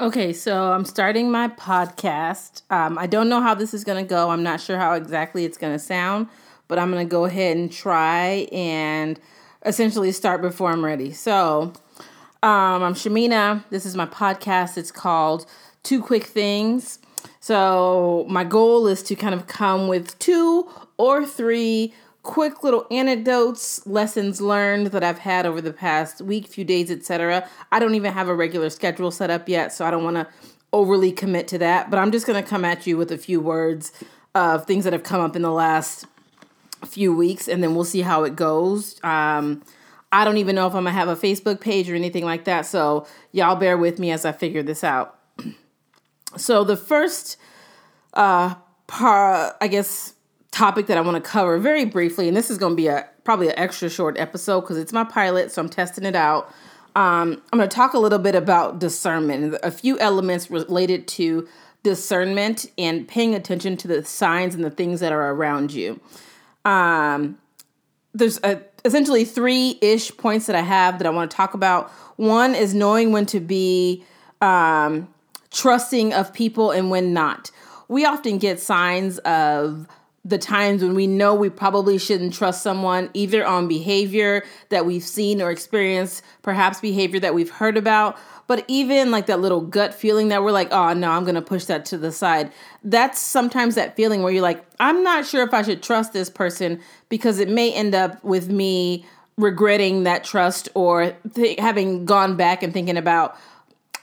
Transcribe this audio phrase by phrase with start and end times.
[0.00, 2.62] Okay, so I'm starting my podcast.
[2.70, 4.30] Um, I don't know how this is going to go.
[4.30, 6.28] I'm not sure how exactly it's going to sound,
[6.68, 9.20] but I'm going to go ahead and try and
[9.66, 11.12] essentially start before I'm ready.
[11.12, 11.74] So,
[12.42, 13.62] um, I'm Shamina.
[13.68, 14.78] This is my podcast.
[14.78, 15.44] It's called
[15.82, 16.98] Two Quick Things.
[17.40, 21.92] So, my goal is to kind of come with two or three
[22.22, 27.48] quick little anecdotes, lessons learned that I've had over the past week, few days, etc.
[27.72, 30.26] I don't even have a regular schedule set up yet, so I don't want to
[30.72, 33.40] overly commit to that, but I'm just going to come at you with a few
[33.40, 33.92] words
[34.34, 36.06] of things that have come up in the last
[36.86, 39.02] few weeks and then we'll see how it goes.
[39.02, 39.62] Um,
[40.12, 42.44] I don't even know if I'm going to have a Facebook page or anything like
[42.44, 45.18] that, so y'all bear with me as I figure this out.
[46.36, 47.36] so the first
[48.12, 48.56] uh
[48.88, 50.14] part I guess
[50.50, 53.08] topic that I want to cover very briefly, and this is going to be a
[53.24, 56.52] probably an extra short episode because it's my pilot, so I'm testing it out.
[56.96, 61.46] Um, I'm going to talk a little bit about discernment, a few elements related to
[61.82, 66.00] discernment and paying attention to the signs and the things that are around you.
[66.64, 67.38] Um,
[68.12, 71.90] there's a, essentially three ish points that I have that I want to talk about.
[72.16, 74.04] One is knowing when to be
[74.40, 75.08] um,
[75.50, 77.50] trusting of people and when not.
[77.88, 79.86] We often get signs of
[80.30, 85.02] the times when we know we probably shouldn't trust someone either on behavior that we've
[85.02, 89.92] seen or experienced, perhaps behavior that we've heard about, but even like that little gut
[89.92, 92.50] feeling that we're like, oh no, I'm gonna push that to the side.
[92.82, 96.30] That's sometimes that feeling where you're like, I'm not sure if I should trust this
[96.30, 99.04] person because it may end up with me
[99.36, 103.36] regretting that trust or th- having gone back and thinking about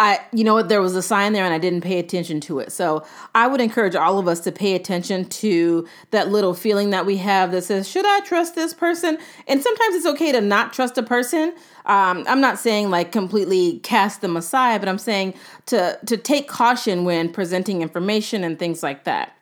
[0.00, 2.58] I, you know what, there was a sign there and I didn't pay attention to
[2.60, 2.72] it.
[2.72, 7.04] So I would encourage all of us to pay attention to that little feeling that
[7.04, 9.18] we have that says, should I trust this person?
[9.46, 11.52] And sometimes it's okay to not trust a person.
[11.84, 15.34] Um, I'm not saying like completely cast them aside, but I'm saying
[15.66, 19.36] to to take caution when presenting information and things like that.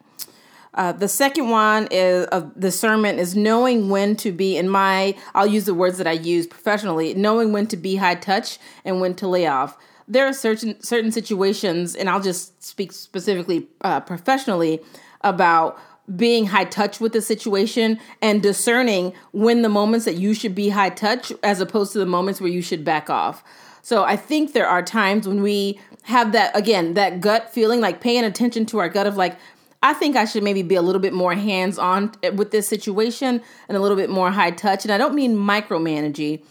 [0.74, 5.46] Uh, the second one is uh, discernment is knowing when to be in my I'll
[5.46, 9.14] use the words that I use professionally, knowing when to be high touch and when
[9.14, 14.80] to lay off there are certain certain situations, and I'll just speak specifically uh, professionally
[15.22, 15.78] about
[16.16, 20.70] being high touch with the situation and discerning when the moments that you should be
[20.70, 23.44] high touch as opposed to the moments where you should back off.
[23.82, 28.00] So I think there are times when we have that again that gut feeling like
[28.00, 29.36] paying attention to our gut of like
[29.82, 33.42] I think I should maybe be a little bit more hands on with this situation
[33.68, 36.42] and a little bit more high touch and I don't mean micromanaging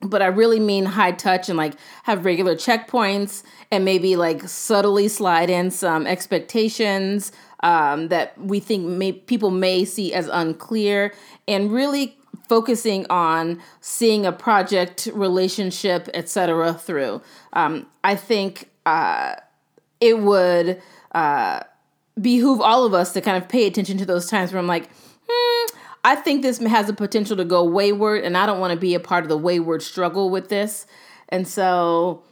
[0.00, 1.74] but I really mean high touch and like
[2.04, 8.84] have regular checkpoints and maybe like subtly slide in some expectations um, that we think
[8.86, 11.14] may, people may see as unclear
[11.48, 12.16] and really
[12.48, 17.20] focusing on seeing a project relationship etc through.
[17.54, 19.34] Um, i think uh,
[20.00, 20.80] it would
[21.12, 21.60] uh,
[22.20, 24.88] behoove all of us to kind of pay attention to those times where i'm like
[25.28, 25.45] hmm,
[26.06, 28.94] I think this has the potential to go wayward, and I don't want to be
[28.94, 30.86] a part of the wayward struggle with this.
[31.30, 32.22] And so,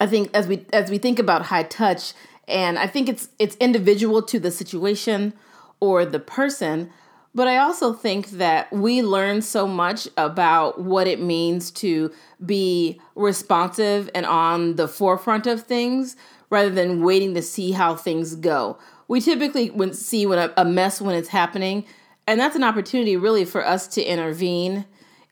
[0.00, 2.14] I think as we as we think about high touch,
[2.48, 5.34] and I think it's it's individual to the situation
[5.78, 6.90] or the person,
[7.32, 12.12] but I also think that we learn so much about what it means to
[12.44, 16.16] be responsive and on the forefront of things
[16.50, 18.78] rather than waiting to see how things go.
[19.06, 21.84] We typically when see when a, a mess when it's happening
[22.26, 24.86] and that's an opportunity really for us to intervene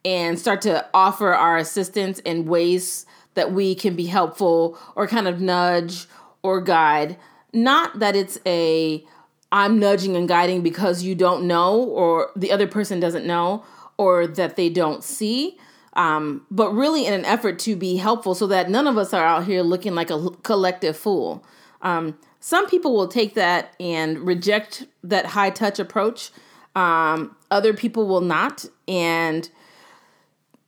[0.04, 5.28] and start to offer our assistance in ways that we can be helpful or kind
[5.28, 6.06] of nudge
[6.42, 7.16] or guide.
[7.52, 9.04] Not that it's a
[9.50, 13.64] I'm nudging and guiding because you don't know or the other person doesn't know
[13.98, 15.58] or that they don't see.
[15.94, 19.24] Um, but really in an effort to be helpful so that none of us are
[19.24, 21.44] out here looking like a collective fool.
[21.82, 26.30] Um, some people will take that and reject that high touch approach
[26.74, 28.64] um, other people will not.
[28.88, 29.48] And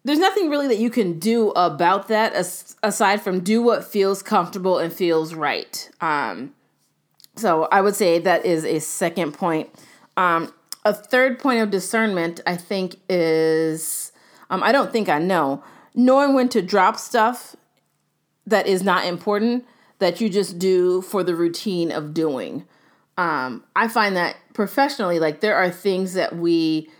[0.04, 4.22] there's nothing really that you can do about that as, aside from do what feels
[4.22, 5.90] comfortable and feels right.
[6.00, 6.54] Um,
[7.36, 9.70] so I would say that is a second point.
[10.16, 10.52] Um,
[10.84, 14.12] a third point of discernment, I think, is
[14.50, 15.64] um, I don't think I know
[15.94, 17.54] knowing when to drop stuff
[18.46, 19.64] that is not important
[20.00, 22.66] that you just do for the routine of doing
[23.16, 26.90] um, I find that professionally, like there are things that we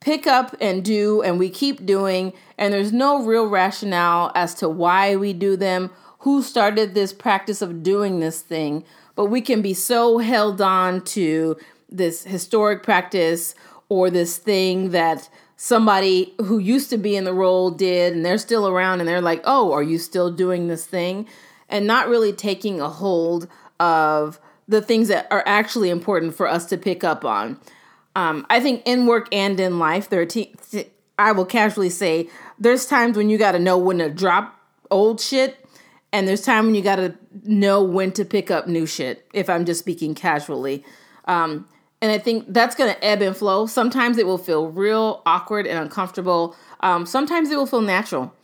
[0.00, 4.68] pick up and do and we keep doing, and there's no real rationale as to
[4.68, 5.90] why we do them,
[6.20, 8.84] who started this practice of doing this thing,
[9.14, 11.56] but we can be so held on to
[11.88, 13.54] this historic practice
[13.88, 18.38] or this thing that somebody who used to be in the role did and they're
[18.38, 21.26] still around and they're like, "Oh, are you still doing this thing?"
[21.68, 23.48] and not really taking a hold
[23.80, 24.38] of
[24.68, 27.58] the things that are actually important for us to pick up on.
[28.14, 30.54] Um, I think in work and in life, there are t-
[31.18, 32.28] I will casually say
[32.58, 34.58] there's times when you got to know when to drop
[34.90, 35.64] old shit,
[36.12, 37.14] and there's time when you got to
[37.44, 39.26] know when to pick up new shit.
[39.32, 40.84] If I'm just speaking casually,
[41.26, 41.66] um,
[42.02, 43.66] and I think that's going to ebb and flow.
[43.66, 46.56] Sometimes it will feel real awkward and uncomfortable.
[46.80, 48.34] Um, sometimes it will feel natural,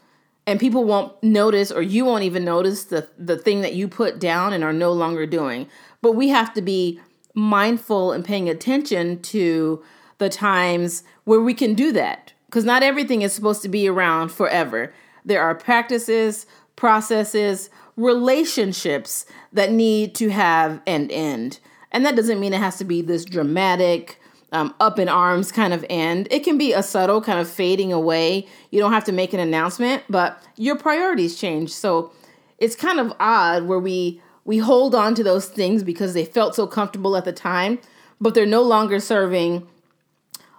[0.46, 4.18] and people won't notice, or you won't even notice the the thing that you put
[4.18, 5.68] down and are no longer doing.
[6.02, 7.00] But we have to be
[7.34, 9.82] mindful and paying attention to
[10.18, 14.30] the times where we can do that because not everything is supposed to be around
[14.30, 14.92] forever.
[15.24, 16.46] There are practices,
[16.76, 21.60] processes, relationships that need to have an end.
[21.92, 24.20] And that doesn't mean it has to be this dramatic,
[24.52, 26.28] um, up in arms kind of end.
[26.30, 28.46] It can be a subtle kind of fading away.
[28.70, 31.70] You don't have to make an announcement, but your priorities change.
[31.70, 32.12] So
[32.58, 36.54] it's kind of odd where we we hold on to those things because they felt
[36.54, 37.78] so comfortable at the time,
[38.18, 39.68] but they're no longer serving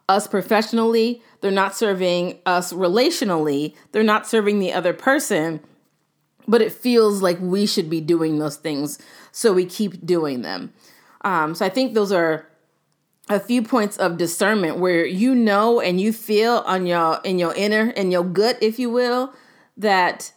[0.07, 5.59] us professionally, they're not serving us relationally, they're not serving the other person,
[6.47, 8.99] but it feels like we should be doing those things,
[9.31, 10.71] so we keep doing them.
[11.21, 12.47] Um, so I think those are
[13.27, 17.55] a few points of discernment where you know and you feel on your in your
[17.55, 19.33] inner in your gut, if you will,
[19.77, 20.31] that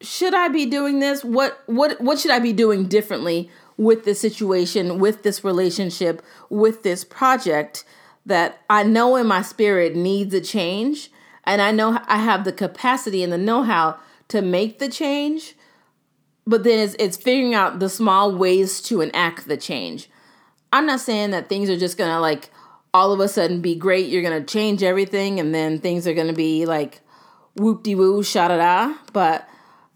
[0.00, 1.24] should I be doing this?
[1.24, 6.82] What what what should I be doing differently with this situation, with this relationship, with
[6.82, 7.84] this project?
[8.28, 11.10] that I know in my spirit needs a change
[11.44, 13.98] and I know I have the capacity and the know-how
[14.28, 15.54] to make the change
[16.46, 20.08] but then it's, it's figuring out the small ways to enact the change.
[20.72, 22.50] I'm not saying that things are just going to like
[22.94, 26.14] all of a sudden be great, you're going to change everything and then things are
[26.14, 27.00] going to be like
[27.56, 29.48] whoop de woo sha da da, but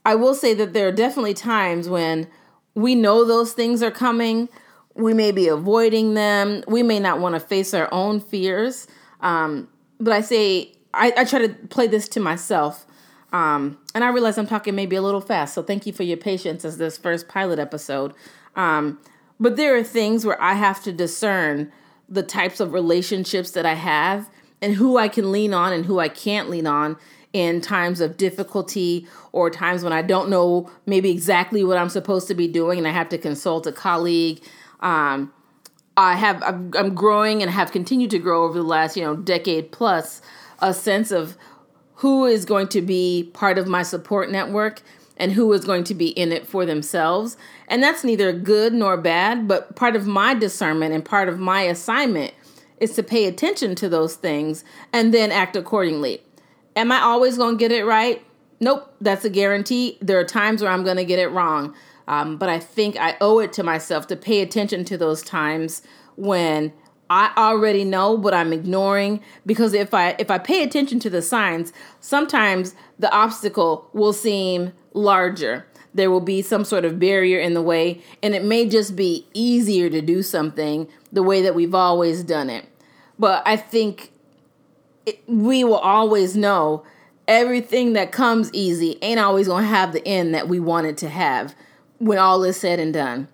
[0.04, 2.28] I will say that there are definitely times when
[2.75, 4.49] we know those things are coming
[4.94, 6.62] we may be avoiding them.
[6.66, 8.87] We may not want to face our own fears.
[9.20, 9.69] Um,
[9.99, 12.87] but I say, I, I, try to play this to myself.
[13.32, 15.54] Um, and I realize I'm talking maybe a little fast.
[15.54, 18.12] So thank you for your patience as this first pilot episode.
[18.56, 18.99] Um,
[19.40, 21.72] but there are things where I have to discern
[22.08, 24.28] the types of relationships that I have
[24.60, 26.96] and who I can lean on and who I can't lean on
[27.32, 32.29] in times of difficulty or times when I don't know maybe exactly what I'm supposed
[32.29, 34.43] to be doing and I have to consult a colleague
[34.81, 35.32] um,
[35.96, 39.73] I have I'm growing and have continued to grow over the last you know decade
[39.73, 40.20] plus
[40.61, 41.37] a sense of
[41.96, 44.82] who is going to be part of my support network
[45.17, 47.37] and who is going to be in it for themselves.
[47.69, 51.62] And that's neither good nor bad, but part of my discernment and part of my
[51.62, 52.35] assignment
[52.81, 56.23] is to pay attention to those things and then act accordingly.
[56.76, 58.24] Am I always going to get it right?
[58.60, 59.98] Nope, that's a guarantee.
[60.00, 61.74] There are times where I'm going to get it wrong.
[62.08, 65.82] Um, but I think I owe it to myself to pay attention to those times
[66.16, 66.72] when
[67.12, 71.20] I already know, but I'm ignoring because if I if I pay attention to the
[71.20, 75.66] signs, sometimes the obstacle will seem larger.
[75.94, 79.26] There will be some sort of barrier in the way, and it may just be
[79.34, 82.64] easier to do something the way that we've always done it.
[83.18, 84.10] But I think
[85.06, 86.84] it, we will always know
[87.28, 91.08] everything that comes easy ain't always going to have the end that we wanted to
[91.08, 91.54] have
[91.99, 93.28] when all is said and done.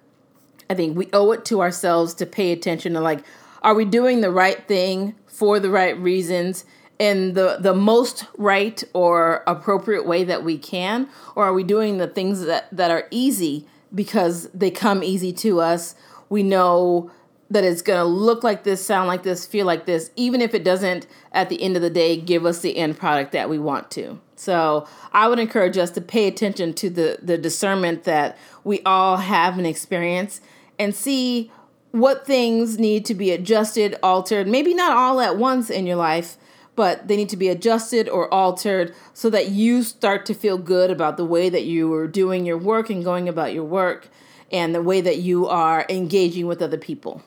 [0.70, 3.24] I think we owe it to ourselves to pay attention to like,
[3.62, 6.64] are we doing the right thing for the right reasons
[6.98, 11.08] in the, the most right or appropriate way that we can?
[11.34, 15.60] Or are we doing the things that, that are easy because they come easy to
[15.60, 15.94] us?
[16.28, 17.10] We know
[17.50, 20.54] that it's going to look like this, sound like this, feel like this, even if
[20.54, 23.58] it doesn't at the end of the day give us the end product that we
[23.58, 24.20] want to.
[24.36, 29.16] So I would encourage us to pay attention to the, the discernment that we all
[29.16, 30.40] have and experience
[30.78, 31.50] and see
[31.90, 36.36] what things need to be adjusted, altered, maybe not all at once in your life,
[36.76, 40.90] but they need to be adjusted or altered so that you start to feel good
[40.90, 44.08] about the way that you are doing your work and going about your work
[44.52, 47.22] and the way that you are engaging with other people.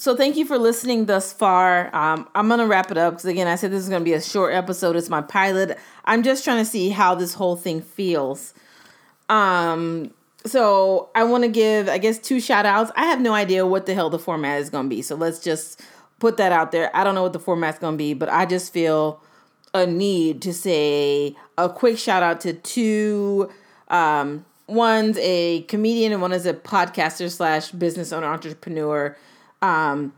[0.00, 1.94] So thank you for listening thus far.
[1.94, 4.22] Um, I'm gonna wrap it up because again, I said this is gonna be a
[4.22, 4.96] short episode.
[4.96, 5.78] It's my pilot.
[6.06, 8.54] I'm just trying to see how this whole thing feels.
[9.28, 10.14] Um,
[10.46, 12.90] so I want to give, I guess, two shout outs.
[12.96, 15.02] I have no idea what the hell the format is gonna be.
[15.02, 15.82] So let's just
[16.18, 16.90] put that out there.
[16.96, 19.20] I don't know what the format's gonna be, but I just feel
[19.74, 23.50] a need to say a quick shout out to two.
[23.88, 29.14] Um, one's a comedian and one is a podcaster slash business owner entrepreneur
[29.62, 30.12] um,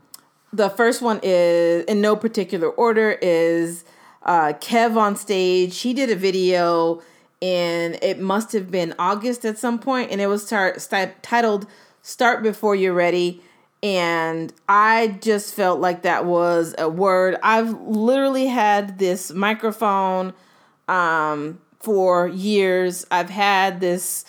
[0.51, 3.83] the first one is, in no particular order, is
[4.23, 5.73] uh, KevOnStage.
[5.81, 7.01] He did a video
[7.41, 11.67] and it must have been August at some point, and it was start, st- titled
[12.01, 13.41] "Start Before You're Ready."
[13.81, 17.35] And I just felt like that was a word.
[17.43, 20.33] I've literally had this microphone
[20.87, 23.05] um, for years.
[23.11, 24.23] I've had this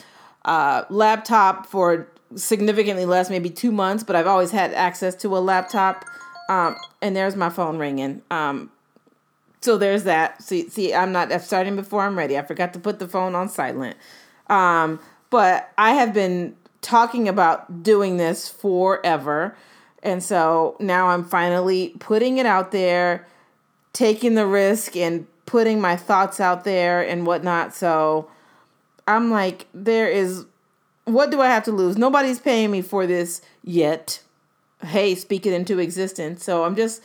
[0.44, 5.38] uh, laptop for significantly less, maybe two months, but I've always had access to a
[5.38, 6.04] laptop.
[6.48, 8.22] Um, and there's my phone ringing.
[8.30, 8.70] Um,
[9.60, 10.42] so there's that.
[10.42, 12.36] See, see, I'm not I'm starting before I'm ready.
[12.36, 13.96] I forgot to put the phone on silent.
[14.48, 15.00] Um,
[15.30, 19.56] but I have been talking about doing this forever.
[20.02, 23.26] And so now I'm finally putting it out there,
[23.94, 27.74] taking the risk and putting my thoughts out there and whatnot.
[27.74, 28.30] So
[29.08, 30.44] I'm like, there is,
[31.04, 31.96] what do I have to lose?
[31.96, 34.22] Nobody's paying me for this yet.
[34.82, 36.44] Hey, speak it into existence.
[36.44, 37.02] So I'm just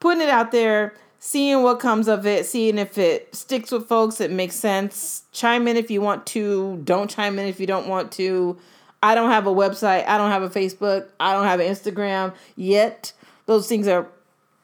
[0.00, 4.20] putting it out there, seeing what comes of it, seeing if it sticks with folks,
[4.20, 5.24] it makes sense.
[5.32, 8.58] Chime in if you want to, don't chime in if you don't want to.
[9.02, 10.06] I don't have a website.
[10.06, 11.08] I don't have a Facebook.
[11.20, 13.12] I don't have an Instagram yet.
[13.46, 14.08] Those things are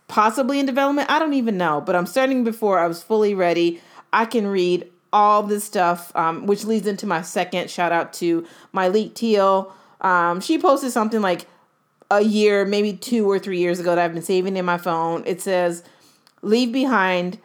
[0.09, 1.11] possibly in development.
[1.11, 3.81] I don't even know, but I'm starting before I was fully ready.
[4.13, 8.45] I can read all this stuff, um, which leads into my second shout out to
[8.75, 9.73] Myleik Teele.
[10.05, 11.47] Um, she posted something like
[12.11, 15.23] a year, maybe two or three years ago that I've been saving in my phone.
[15.25, 15.85] It says,
[16.43, 17.39] Leave behind,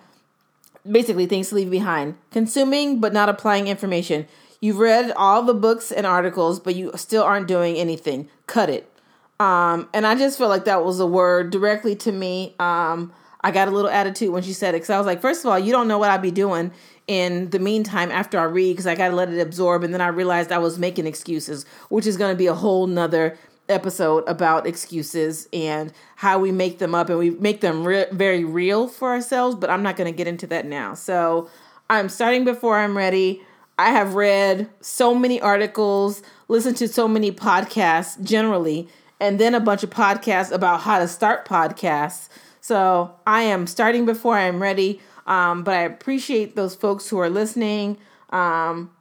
[0.90, 2.18] basically, things to leave behind.
[2.32, 4.28] Consuming but not applying information.
[4.60, 8.30] You've read all the books and articles, but you still aren't doing anything.
[8.48, 8.92] Cut it.
[9.40, 12.56] Um, and I just felt like that was a word directly to me.
[12.60, 15.46] Um, I got a little attitude when she said it because I was like, first
[15.46, 16.72] of all, you don't know what I'd be doing
[17.08, 19.84] in the meantime after I read because I got to let it absorb.
[19.84, 22.86] And then I realized I was making excuses, which is going to be a whole
[22.86, 23.38] nother
[23.70, 28.44] episode about excuses and how we make them up and we make them re- very
[28.44, 29.56] real for ourselves.
[29.56, 30.94] But I'm not going to get into that now.
[30.94, 31.50] So
[31.90, 33.42] I'm starting before I'm ready.
[33.78, 38.90] I have read so many articles, listened to so many podcasts generally,
[39.22, 42.28] and then a bunch of podcasts about how to start podcasts.
[42.70, 45.02] So I am starting before I'm ready.
[45.26, 47.98] Um, but I appreciate those folks who are listening.
[48.30, 48.92] Um,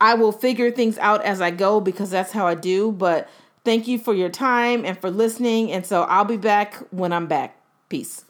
[0.00, 2.90] I will figure things out as I go because that's how I do.
[2.90, 3.28] But
[3.64, 5.70] thank you for your time and for listening.
[5.70, 7.56] And so I'll be back when I'm back.
[7.88, 8.25] Peace.